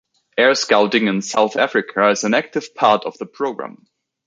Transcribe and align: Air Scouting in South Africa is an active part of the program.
Air 0.35 0.55
Scouting 0.55 1.05
in 1.05 1.21
South 1.21 1.55
Africa 1.55 2.09
is 2.09 2.23
an 2.23 2.33
active 2.33 2.73
part 2.73 3.05
of 3.05 3.19
the 3.19 3.27
program. 3.27 3.85